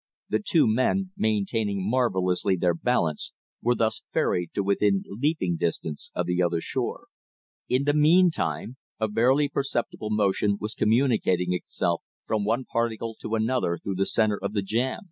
The 0.29 0.41
two 0.43 0.65
men, 0.67 1.11
maintaining 1.15 1.87
marvellously 1.87 2.55
their 2.55 2.73
balance, 2.73 3.33
were 3.61 3.75
thus 3.75 4.01
ferried 4.11 4.49
to 4.55 4.63
within 4.63 5.03
leaping 5.05 5.57
distance 5.57 6.09
of 6.15 6.25
the 6.25 6.41
other 6.41 6.59
shore. 6.59 7.05
In 7.69 7.83
the 7.83 7.93
meantime 7.93 8.77
a 8.99 9.07
barely 9.07 9.47
perceptible 9.47 10.09
motion 10.09 10.57
was 10.59 10.73
communicating 10.73 11.53
itself 11.53 12.01
from 12.25 12.43
one 12.43 12.65
particle 12.65 13.15
to 13.21 13.35
another 13.35 13.77
through 13.77 13.93
the 13.93 14.07
center 14.07 14.39
of 14.41 14.53
the 14.53 14.63
jam. 14.63 14.99